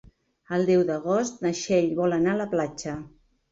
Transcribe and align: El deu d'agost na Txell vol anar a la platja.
El 0.55 0.63
deu 0.69 0.81
d'agost 0.87 1.45
na 1.47 1.53
Txell 1.59 1.93
vol 2.01 2.19
anar 2.19 2.35
a 2.35 2.43
la 2.43 2.51
platja. 2.57 2.99